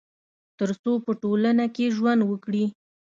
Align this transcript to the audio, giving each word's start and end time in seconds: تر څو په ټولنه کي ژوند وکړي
تر 0.59 0.69
څو 0.81 0.91
په 1.05 1.11
ټولنه 1.21 1.65
کي 1.75 1.85
ژوند 1.95 2.21
وکړي 2.25 2.65